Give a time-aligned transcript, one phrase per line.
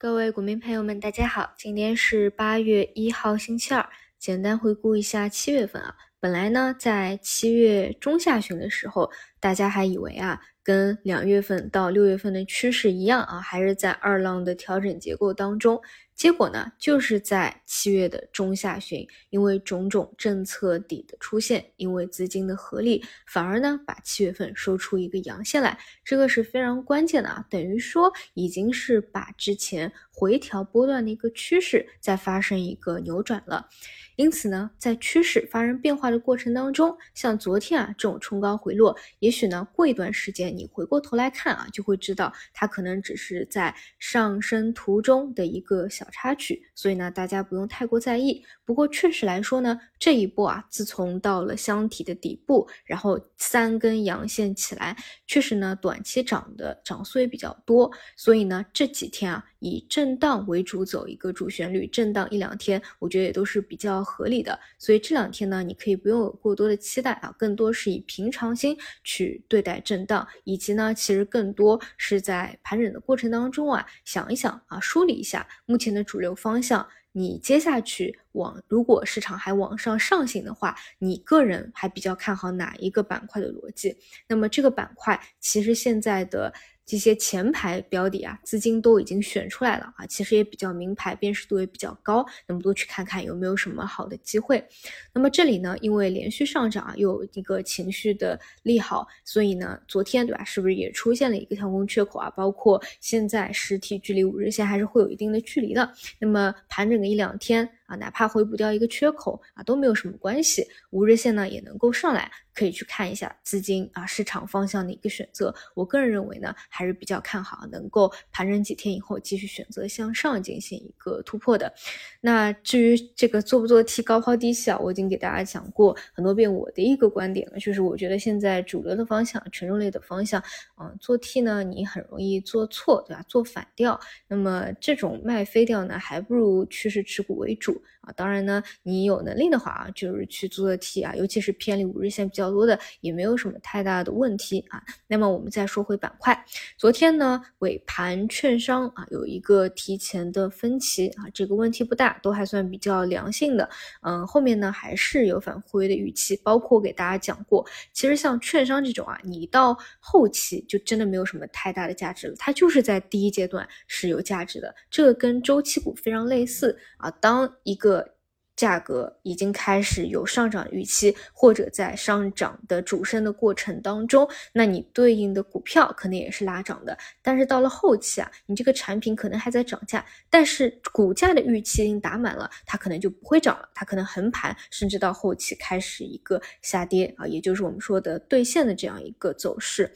[0.00, 3.84] 各位股民朋友们，大家好，今天是八月一号，星期二。
[4.16, 10.40] 简单回顾一下七月份啊，本来呢，在七月中下旬的时候，大家还以为啊。
[10.62, 15.80] 跟两月份到六月份的趋势一样啊，还是在二浪的调整结构当中。
[16.18, 33.68] 结果呢，就是在七月的中下旬，因为种种政策底的出现，因为资金的合力，反而呢把七月份收出一个阳线来，这个是非常关键的啊，等于说已经是把之前回调波段的一个趋势再发生一个扭转了。
[34.16, 48.42] 因此呢，在趋势发生变化的过程当中，像昨天啊这种冲高回落，也许呢过一段时间你回过头来看啊，就会知道它可能只是在上升途中的一个小小插曲，所以呢大家不用太过在意。
[48.64, 59.44] 不过确实来说呢，这一波啊自从到了箱体的底部，然后三根阳线起来，确实呢短期涨的涨速也比较多，所以呢这几天啊。
[59.60, 64.56] 以震荡为主走一个主旋律，震荡一两天，我觉得也都是比较合理的。
[64.78, 76.86] 所以这两天呢，你可以不用有过多的期待啊，更多是以平常心去对待震荡，以及呢，其实更多是在盘整的过程当中啊，想一想啊，梳理一下目前的主流方向。
[77.12, 83.96] 你接下去往，如果市场还往上上行的话，你个人还比较看好哪一个板块的逻辑？
[84.28, 86.52] 那么这个板块其实现在的。
[86.88, 94.66] 这些前排标的啊，资金都已经选出来了啊，其实也比较名牌，辨识度也比较高，那么多去看看有没有什么好的机会。
[95.12, 102.30] 那么这里呢，因为连续上涨啊，又有一个情绪的利好，所以呢，昨天对吧，是不是也出现了一个跳空缺口啊？
[102.30, 107.68] 包括现在实体距离五日线还是会有一定的距离的，那么盘整个一两天。
[107.88, 110.64] 啊，哪怕回补掉一个缺口啊，都没有什么关系。
[110.90, 115.52] 五日线呢也能够上来，可以去看一下资金啊市场方向的一个选择。
[115.74, 121.72] 我个人认为呢，还是比较看好能够盘整几天以后继续选择向上进行一个突破的。
[122.20, 130.42] 那至于这个做不做 T 高抛低吸啊，我已经给大家讲过很多遍我的一个观点了，就是我觉得现在主流的方向、权重类的方向，
[130.78, 133.24] 嗯，做 T 呢你很容易做错，对吧？
[133.26, 133.98] 做反调。
[134.26, 137.77] 那么这种卖飞掉呢，还不如趋势持股为主。
[138.00, 144.82] 啊，当然呢，你有能力的话啊，就是去做 T 啊，尤其是偏离五日线比较多的，也没有什么太大的问题啊。
[145.06, 146.44] 那么我们再说回板块，
[146.76, 153.68] 昨天呢尾盘券商啊有一个提前的分歧啊，这个问题不大，都还算比较良性的。
[154.02, 168.17] 嗯，后面呢还是有反复的预期，包括给大家讲过，其实像券商这种啊，你到后期就真的没有什么太大的价值了，它就是在第一阶段是有价值的，这个跟周期股非常类似啊，当一个。
[168.58, 176.98] 价格已经开始有上涨预期，或者在上涨的主升的过程当中，那你对应的股票可能也是拉涨的。
[177.22, 189.88] 但是到了后期啊，你这个产品可能还在涨价，但是股价的预期已经打满了，它可能就不会涨了，它可能横盘，甚至到后期开始一个下跌啊，也就是我们说的兑现的这样一个走势。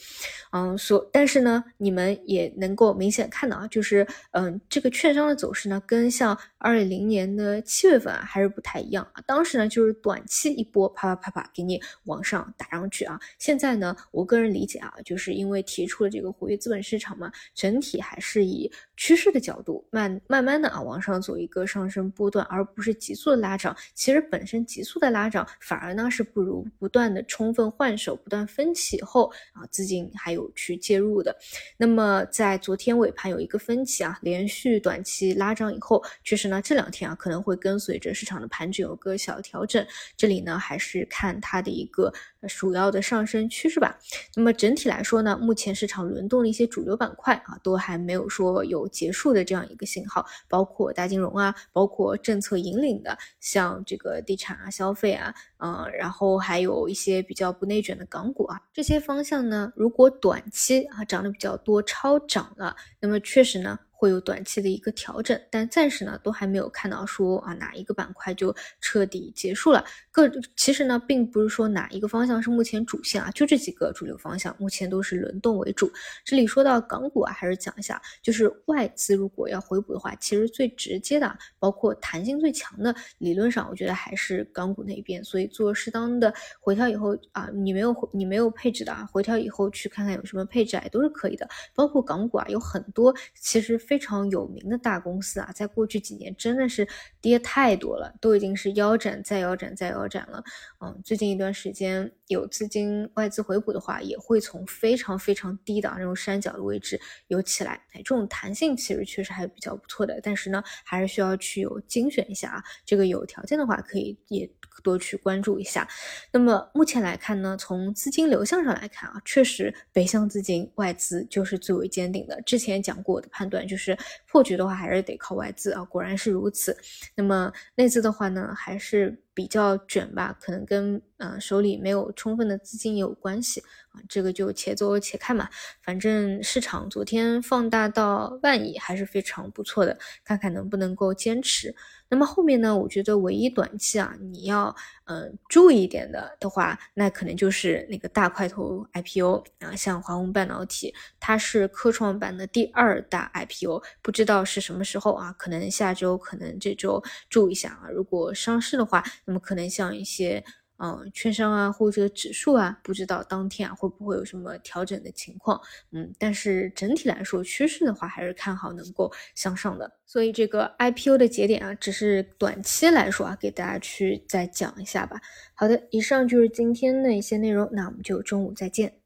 [0.52, 8.51] 嗯，所但是呢，你们也能够明显看到啊，就是嗯，这个券商的走势呢，跟像二零年的七月份啊，还是。
[8.52, 23.74] 不太一样啊，当时呢就是短期一波啪啪啪啪给你往上打上去啊，现在呢我个人理解啊，就是因为提出了这个活跃资本市场嘛，整体还是以趋势的角度慢慢慢的啊往上走一个上升波段，而不是急速的拉涨。
[23.94, 31.34] 其实本身急速的拉涨反而呢是不如不断的充分换手，不断分歧后啊资金还有去介入的。
[31.78, 38.41] 那么在昨天尾盘有一个分歧啊，连续短期拉涨以后，确实呢这两天啊可能会跟随着市场。
[38.48, 39.86] 盘子有个小调整，
[40.16, 42.12] 这里呢还是看它的一个
[42.48, 43.98] 主要的上升趋势吧。
[44.34, 63.78] 那么整体来说呢，目前市场轮动的一些主流板块啊，都还没有说有结束的这样一个信号，包括大金融啊，包括政策引领的，像这个地产啊、消费啊，嗯，然后还有一些比较不内卷的港股啊，这些方向呢，如果短期啊涨得比较多、超涨了，那么确实呢。
[64.02, 69.84] 会有短期的一个调整，但暂时呢都还没有看到说啊哪一个板块就彻底结束了。
[70.10, 75.88] 各其实呢并不是说哪一个方向是目前主线啊，就这几个主流方向目前都是轮动为主。
[76.24, 85.22] 这里说到港股啊，还是讲一下，就是外资如果要回补的话，其实最直接的，包括弹性最强的，理论上我觉得还是港股那边。
[85.22, 91.48] 所以做适当的回调以后啊，你没有你没有配置的啊，回调以后去看看有什么配置啊，都是可以的。
[91.72, 96.88] 包括港股啊，有很多其实非常有名的大公司啊，在过去几年真的是
[97.20, 100.42] 跌太多了，都已经是腰斩再腰斩再腰斩了。
[100.80, 107.72] 嗯，最近一段时间有资金外资回补的话，也会从非常非常低的那种山脚的位置有起来。
[107.92, 112.64] 哎，这种弹性其实确实还比较不错的，但是呢，还是需要去有精选一下啊。
[112.86, 114.50] 这个有条件的话，可以也
[114.82, 115.86] 多去关注一下。
[116.32, 122.40] 那么目前来看呢，从资金流向上来看啊，确实北向资金外资就是最为坚定的。
[122.42, 123.98] 之前讲过我的判断就是是
[124.30, 126.76] 破局的话，还是得靠外资啊，果然是如此。
[127.16, 129.18] 那么内资的话呢，还是。
[129.34, 133.62] 比较卷吧，可能跟呃手里没有充分的资金有关系
[133.92, 135.48] 啊，这个就且走且看嘛。
[135.82, 141.74] 反正市场昨天放大到万亿还是非常不错的，看看能不能够坚持。
[142.08, 159.02] 那么后面呢，我觉得唯一短期啊你要嗯注意一点的的话，那可能就是那个大块头 IPO 啊，像华虹半导体，它是科创板的第二大 IPO，不知道是什么时候啊，可能下周，可能这周注意一下啊，如果上市的话。
[159.24, 160.42] 那么可能像一些
[160.78, 165.60] 嗯券商啊或者指数啊，不知道当天啊会不会有什么调整的情况，
[165.92, 169.90] 嗯，但是整体来说趋势的话还是看好能够向上的。
[170.06, 175.20] 所以这个 IPO 的节点啊，只是短期来说啊，给大家去再讲一下吧。
[175.54, 179.01] 好的，以上就是今天的一些内容，那我们就中午再见。